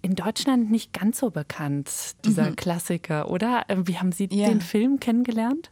[0.01, 3.65] In Deutschland nicht ganz so bekannt, dieser Klassiker, oder?
[3.83, 4.47] Wie haben Sie Ja.
[4.47, 5.69] den Film kennengelernt?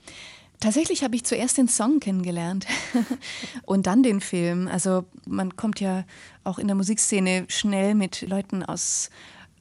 [0.63, 2.65] Tatsächlich habe ich zuerst den Song kennengelernt
[3.65, 4.69] und dann den Film.
[4.69, 6.05] Also man kommt ja
[6.45, 9.09] auch in der Musikszene schnell mit Leuten aus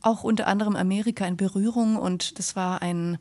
[0.00, 3.18] auch unter anderem Amerika in Berührung und das war ein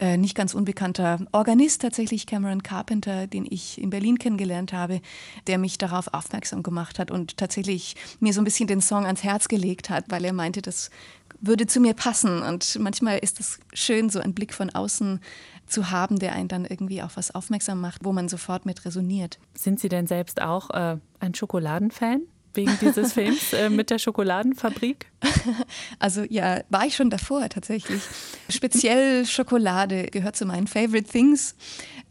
[0.00, 5.02] äh, nicht ganz unbekannter Organist tatsächlich, Cameron Carpenter, den ich in Berlin kennengelernt habe,
[5.48, 9.22] der mich darauf aufmerksam gemacht hat und tatsächlich mir so ein bisschen den Song ans
[9.22, 10.88] Herz gelegt hat, weil er meinte, das
[11.40, 12.42] würde zu mir passen.
[12.42, 15.20] Und manchmal ist es schön, so einen Blick von außen
[15.68, 19.38] zu haben, der einen dann irgendwie auf was aufmerksam macht, wo man sofort mit resoniert.
[19.54, 22.22] Sind Sie denn selbst auch äh, ein Schokoladenfan?
[22.54, 25.06] Wegen dieses Films äh, mit der Schokoladenfabrik?
[25.98, 28.02] Also ja, war ich schon davor tatsächlich.
[28.48, 31.54] Speziell Schokolade gehört zu meinen Favorite Things,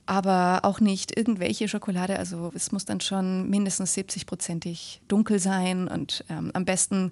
[0.05, 2.17] aber auch nicht irgendwelche Schokolade.
[2.17, 7.11] Also es muss dann schon mindestens 70-prozentig dunkel sein und ähm, am besten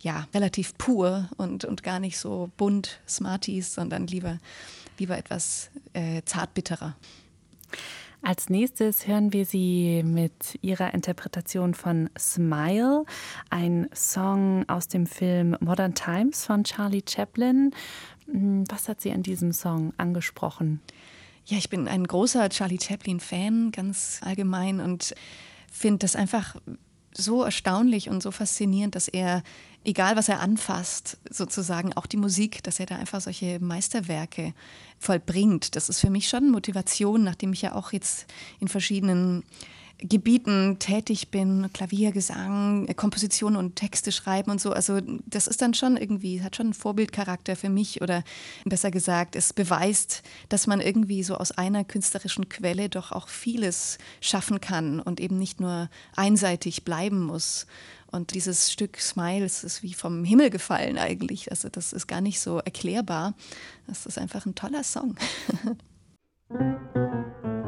[0.00, 4.38] ja relativ pur und, und gar nicht so bunt Smarties, sondern lieber,
[4.98, 6.96] lieber etwas äh, zartbitterer.
[8.22, 13.04] Als nächstes hören wir Sie mit ihrer Interpretation von Smile,
[13.48, 17.70] ein Song aus dem Film Modern Times von Charlie Chaplin.
[18.26, 20.82] Hm, Was hat Sie an diesem Song angesprochen?
[21.46, 25.14] Ja, ich bin ein großer Charlie Chaplin-Fan, ganz allgemein, und
[25.72, 26.56] finde das einfach
[27.12, 29.42] so erstaunlich und so faszinierend, dass er,
[29.84, 34.54] egal was er anfasst, sozusagen auch die Musik, dass er da einfach solche Meisterwerke
[34.98, 35.76] vollbringt.
[35.76, 38.26] Das ist für mich schon Motivation, nachdem ich ja auch jetzt
[38.60, 39.44] in verschiedenen
[40.02, 44.72] Gebieten tätig bin, Klavier, Gesang, Komposition und Texte schreiben und so.
[44.72, 48.24] Also das ist dann schon irgendwie, hat schon einen Vorbildcharakter für mich oder
[48.64, 53.98] besser gesagt, es beweist, dass man irgendwie so aus einer künstlerischen Quelle doch auch vieles
[54.20, 57.66] schaffen kann und eben nicht nur einseitig bleiben muss.
[58.10, 61.50] Und dieses Stück Smiles ist wie vom Himmel gefallen eigentlich.
[61.50, 63.34] Also das ist gar nicht so erklärbar.
[63.86, 65.14] Das ist einfach ein toller Song.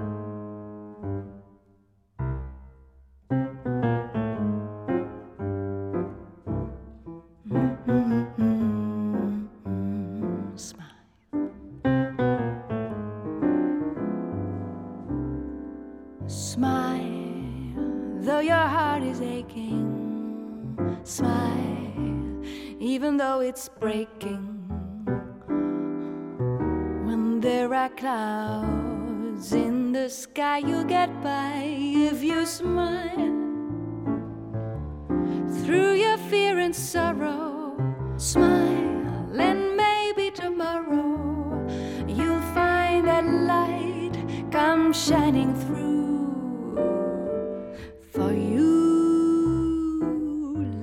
[23.42, 24.46] it's breaking.
[27.06, 33.34] When there are clouds in the sky, you'll get by if you smile.
[35.64, 37.76] Through your fear and sorrow,
[38.16, 41.66] smile, and maybe tomorrow
[42.06, 44.14] you'll find that light
[44.52, 46.01] come shining through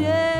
[0.00, 0.39] You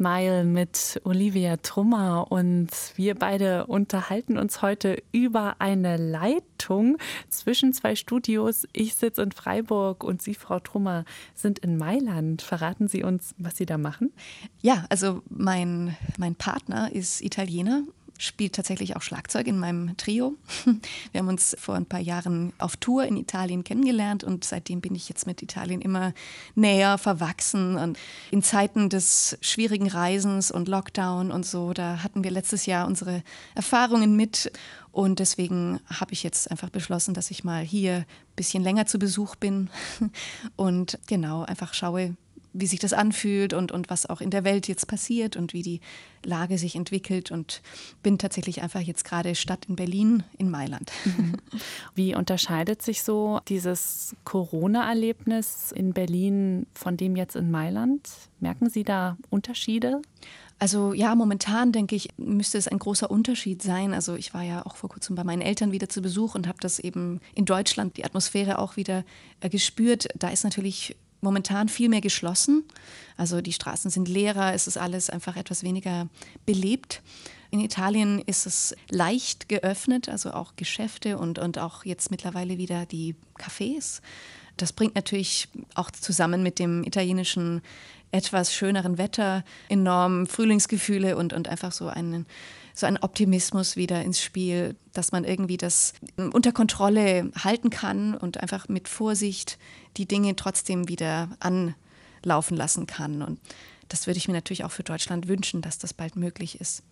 [0.00, 6.96] Smile mit Olivia Trummer und wir beide unterhalten uns heute über eine Leitung
[7.28, 8.66] zwischen zwei Studios.
[8.72, 12.40] Ich sitze in Freiburg und Sie, Frau Trummer, sind in Mailand.
[12.40, 14.10] Verraten Sie uns, was Sie da machen?
[14.62, 17.82] Ja, also mein, mein Partner ist Italiener,
[18.20, 20.34] spielt tatsächlich auch Schlagzeug in meinem Trio.
[21.12, 24.94] Wir haben uns vor ein paar Jahren auf Tour in Italien kennengelernt und seitdem bin
[24.94, 26.12] ich jetzt mit Italien immer
[26.54, 27.76] näher verwachsen.
[27.76, 27.98] Und
[28.30, 33.22] in Zeiten des schwierigen Reisens und Lockdown und so, da hatten wir letztes Jahr unsere
[33.54, 34.52] Erfahrungen mit
[34.92, 38.06] und deswegen habe ich jetzt einfach beschlossen, dass ich mal hier ein
[38.36, 39.70] bisschen länger zu Besuch bin
[40.56, 42.16] und genau einfach schaue,
[42.52, 45.62] wie sich das anfühlt und, und was auch in der Welt jetzt passiert und wie
[45.62, 45.80] die
[46.24, 47.30] Lage sich entwickelt.
[47.30, 47.62] Und
[48.02, 50.90] bin tatsächlich einfach jetzt gerade Stadt in Berlin in Mailand.
[51.94, 58.08] Wie unterscheidet sich so dieses Corona-Erlebnis in Berlin von dem jetzt in Mailand?
[58.40, 60.02] Merken Sie da Unterschiede?
[60.60, 63.94] Also ja, momentan denke ich, müsste es ein großer Unterschied sein.
[63.94, 66.58] Also ich war ja auch vor kurzem bei meinen Eltern wieder zu Besuch und habe
[66.60, 69.04] das eben in Deutschland, die Atmosphäre auch wieder
[69.40, 70.08] äh, gespürt.
[70.18, 72.64] Da ist natürlich momentan viel mehr geschlossen.
[73.16, 76.08] Also die Straßen sind leerer, es ist alles einfach etwas weniger
[76.46, 77.02] belebt.
[77.50, 82.86] In Italien ist es leicht geöffnet, also auch Geschäfte und, und auch jetzt mittlerweile wieder
[82.86, 84.00] die Cafés.
[84.56, 87.62] Das bringt natürlich auch zusammen mit dem italienischen
[88.12, 92.26] etwas schöneren Wetter enorm Frühlingsgefühle und, und einfach so einen,
[92.74, 98.40] so einen Optimismus wieder ins Spiel, dass man irgendwie das unter Kontrolle halten kann und
[98.40, 99.58] einfach mit Vorsicht
[99.96, 103.22] die Dinge trotzdem wieder anlaufen lassen kann.
[103.22, 103.38] Und
[103.88, 106.82] das würde ich mir natürlich auch für Deutschland wünschen, dass das bald möglich ist.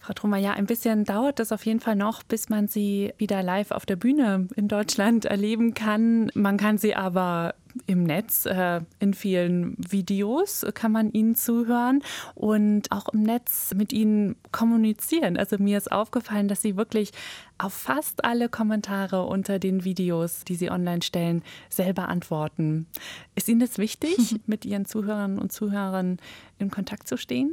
[0.00, 3.42] Frau Trummer, ja, ein bisschen dauert es auf jeden Fall noch, bis man sie wieder
[3.42, 6.30] live auf der Bühne in Deutschland erleben kann.
[6.34, 7.54] Man kann sie aber
[7.86, 12.02] im Netz, äh, in vielen Videos kann man ihnen zuhören
[12.34, 15.36] und auch im Netz mit ihnen kommunizieren.
[15.36, 17.12] Also mir ist aufgefallen, dass sie wirklich
[17.58, 22.86] auf fast alle Kommentare unter den Videos, die sie online stellen, selber antworten.
[23.34, 26.16] Ist Ihnen das wichtig, mit Ihren Zuhörern und Zuhörern
[26.58, 27.50] in Kontakt zu stehen?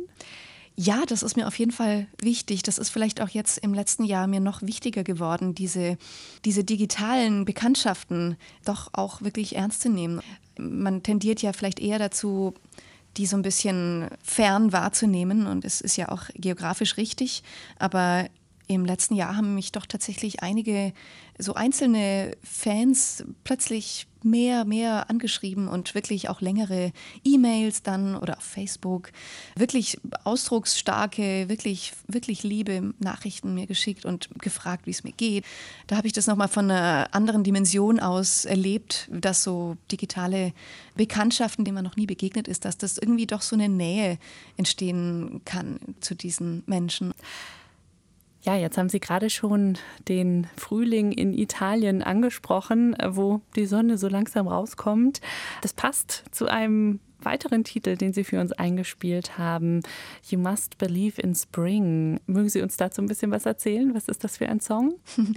[0.80, 2.62] Ja, das ist mir auf jeden Fall wichtig.
[2.62, 5.98] Das ist vielleicht auch jetzt im letzten Jahr mir noch wichtiger geworden, diese,
[6.46, 10.22] diese digitalen Bekanntschaften doch auch wirklich ernst zu nehmen.
[10.60, 12.54] Man tendiert ja vielleicht eher dazu,
[13.18, 17.42] die so ein bisschen fern wahrzunehmen und es ist ja auch geografisch richtig,
[17.80, 18.28] aber
[18.68, 20.94] im letzten Jahr haben mich doch tatsächlich einige
[21.40, 26.92] so einzelne Fans plötzlich mehr, mehr angeschrieben und wirklich auch längere
[27.24, 29.12] E-Mails dann oder auf Facebook,
[29.56, 35.46] wirklich ausdrucksstarke, wirklich, wirklich liebe Nachrichten mir geschickt und gefragt, wie es mir geht.
[35.88, 40.54] Da habe ich das nochmal von einer anderen Dimension aus erlebt, dass so digitale
[40.96, 44.18] Bekanntschaften, denen man noch nie begegnet ist, dass das irgendwie doch so eine Nähe
[44.58, 47.14] entstehen kann zu diesen Menschen.
[48.48, 49.78] Ja, jetzt haben Sie gerade schon
[50.08, 55.20] den Frühling in Italien angesprochen, wo die Sonne so langsam rauskommt.
[55.62, 59.82] Das passt zu einem weiteren Titel, den Sie für uns eingespielt haben.
[60.30, 62.20] You Must Believe in Spring.
[62.28, 63.94] Mögen Sie uns dazu ein bisschen was erzählen?
[63.94, 64.96] Was ist das für ein Song?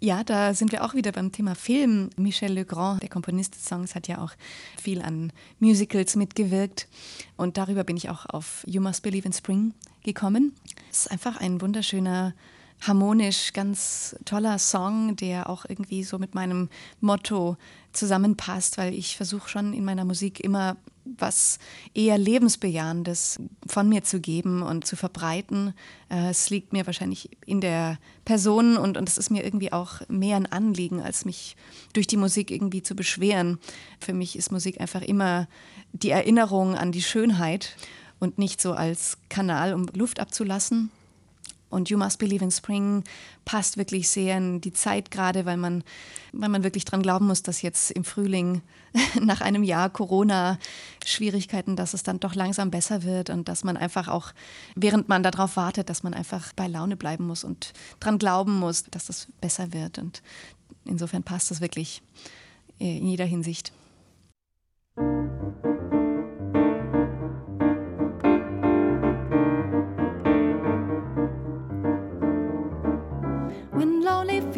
[0.00, 2.10] Ja, da sind wir auch wieder beim Thema Film.
[2.16, 4.32] Michel Legrand, der Komponist des Songs, hat ja auch
[4.80, 6.88] viel an Musicals mitgewirkt.
[7.36, 10.54] Und darüber bin ich auch auf You Must Believe in Spring gekommen.
[10.90, 12.34] Es ist einfach ein wunderschöner
[12.82, 16.68] harmonisch ganz toller Song, der auch irgendwie so mit meinem
[17.00, 17.56] Motto
[17.92, 21.58] zusammenpasst, weil ich versuche schon in meiner Musik immer was
[21.94, 25.74] eher lebensbejahendes von mir zu geben und zu verbreiten.
[26.10, 30.00] Äh, es liegt mir wahrscheinlich in der Person und, und es ist mir irgendwie auch
[30.08, 31.56] mehr ein Anliegen, als mich
[31.92, 33.58] durch die Musik irgendwie zu beschweren.
[34.00, 35.48] Für mich ist Musik einfach immer
[35.92, 37.76] die Erinnerung an die Schönheit
[38.20, 40.90] und nicht so als Kanal, um Luft abzulassen.
[41.72, 43.02] Und You Must Believe in Spring
[43.46, 45.82] passt wirklich sehr in die Zeit gerade, weil man,
[46.32, 48.60] weil man wirklich dran glauben muss, dass jetzt im Frühling
[49.20, 54.08] nach einem Jahr Corona-Schwierigkeiten, dass es dann doch langsam besser wird und dass man einfach
[54.08, 54.32] auch,
[54.74, 58.84] während man darauf wartet, dass man einfach bei Laune bleiben muss und dran glauben muss,
[58.84, 59.96] dass es besser wird.
[59.96, 60.22] Und
[60.84, 62.02] insofern passt das wirklich
[62.80, 63.72] äh, in jeder Hinsicht.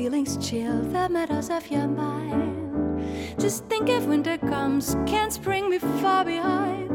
[0.04, 3.00] Feelings chill the meadows of your mind.
[3.38, 6.90] Just think if winter comes, can't spring be far behind?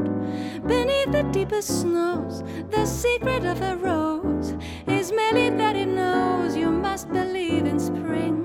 [0.68, 4.54] Beneath the deepest snows, the secret of a rose
[4.86, 8.38] is merely that it knows you must believe in spring.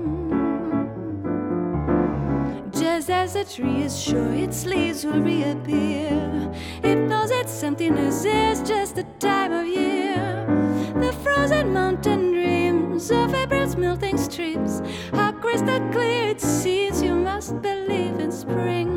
[2.71, 6.51] Just as a tree is sure its leaves will reappear,
[6.81, 10.25] it knows its emptiness is just the time of year.
[10.99, 12.34] The frozen mountain
[12.95, 14.81] dreams of April's melting streams,
[15.11, 17.01] how crystal clear it seems.
[17.01, 18.89] You must believe in spring.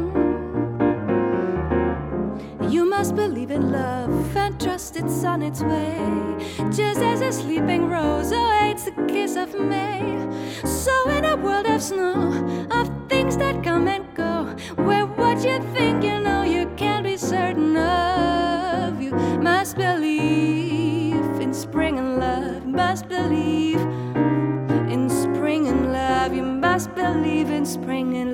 [2.71, 5.99] You must believe in love and trust it's on its way.
[6.71, 10.01] Just as a sleeping rose awaits the kiss of May.
[10.65, 15.59] So, in a world of snow, of things that come and go, where what you
[15.75, 22.67] think you know you can't be certain of, you must believe in spring and love,
[22.67, 23.78] must believe
[26.79, 28.28] must believe in spring and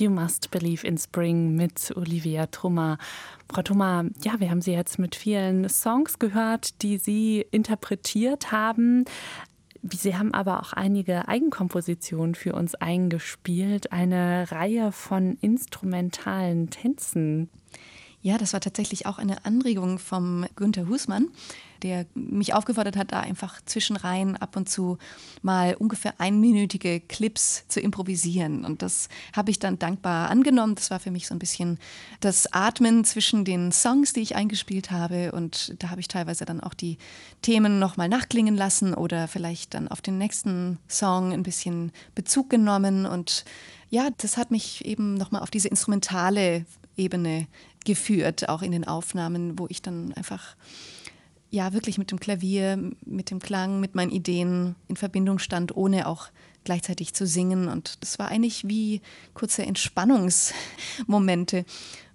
[0.00, 2.96] You Must Believe in Spring mit Olivia Trummer.
[3.52, 9.04] Frau Trummer, ja, wir haben Sie jetzt mit vielen Songs gehört, die Sie interpretiert haben.
[9.82, 17.50] Sie haben aber auch einige Eigenkompositionen für uns eingespielt, eine Reihe von instrumentalen Tänzen.
[18.22, 21.28] Ja, das war tatsächlich auch eine Anregung vom Günther Husmann,
[21.82, 24.98] der mich aufgefordert hat, da einfach zwischenrein ab und zu
[25.40, 28.66] mal ungefähr einminütige Clips zu improvisieren.
[28.66, 30.74] Und das habe ich dann dankbar angenommen.
[30.74, 31.78] Das war für mich so ein bisschen
[32.20, 35.32] das Atmen zwischen den Songs, die ich eingespielt habe.
[35.32, 36.98] Und da habe ich teilweise dann auch die
[37.40, 43.06] Themen nochmal nachklingen lassen oder vielleicht dann auf den nächsten Song ein bisschen Bezug genommen.
[43.06, 43.46] Und
[43.88, 46.66] ja, das hat mich eben nochmal auf diese instrumentale
[46.96, 47.46] Ebene
[47.84, 50.56] geführt, auch in den Aufnahmen, wo ich dann einfach
[51.50, 56.06] ja wirklich mit dem Klavier, mit dem Klang, mit meinen Ideen in Verbindung stand, ohne
[56.06, 56.28] auch
[56.64, 57.68] gleichzeitig zu singen.
[57.68, 59.00] Und das war eigentlich wie
[59.34, 61.64] kurze Entspannungsmomente.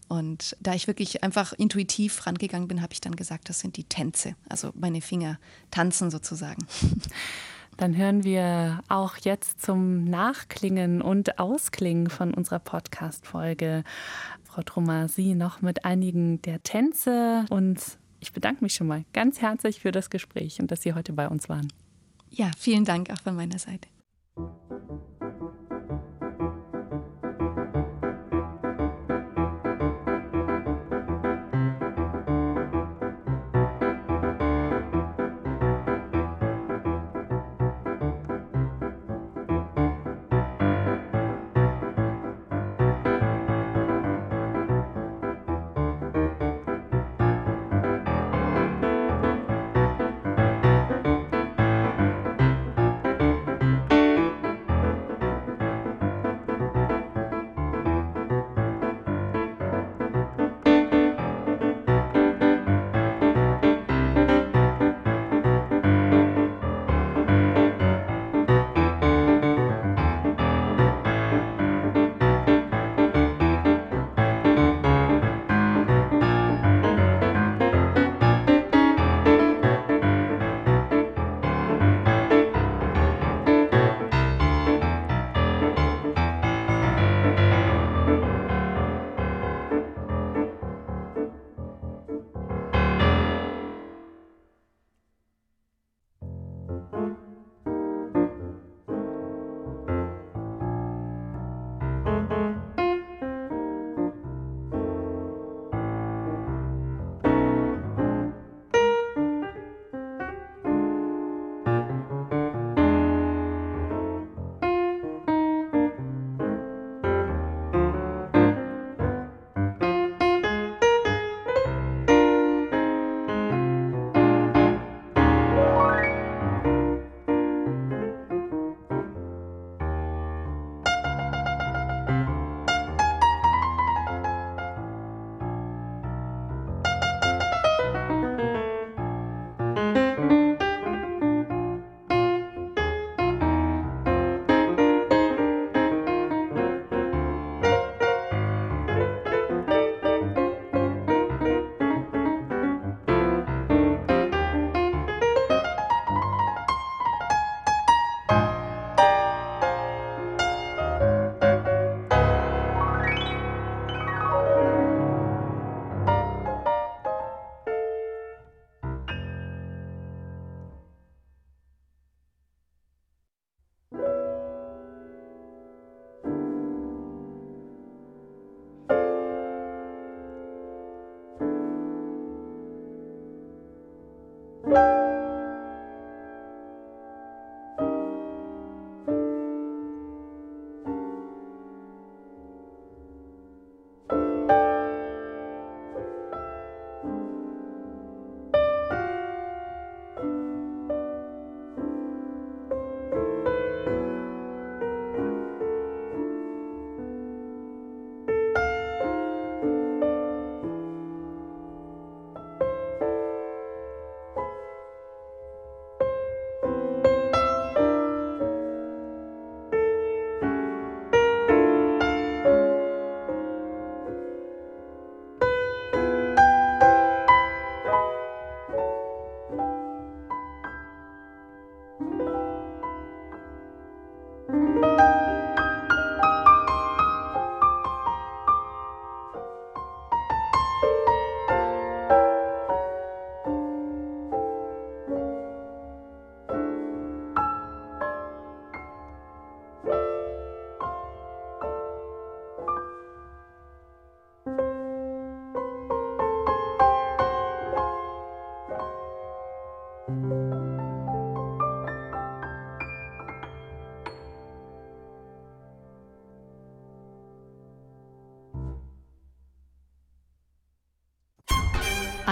[0.07, 3.85] Und da ich wirklich einfach intuitiv rangegangen bin, habe ich dann gesagt, das sind die
[3.85, 4.35] Tänze.
[4.47, 5.39] Also meine Finger
[5.71, 6.65] tanzen sozusagen.
[7.77, 13.83] Dann hören wir auch jetzt zum Nachklingen und Ausklingen von unserer Podcast-Folge
[14.55, 17.45] Frau Trummer, Sie noch mit einigen der Tänze.
[17.49, 21.11] Und ich bedanke mich schon mal ganz herzlich für das Gespräch und dass Sie heute
[21.11, 21.67] bei uns waren.
[22.29, 23.89] Ja, vielen Dank auch von meiner Seite.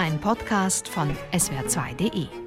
[0.04, 2.43] Ein Podcast von swr2.de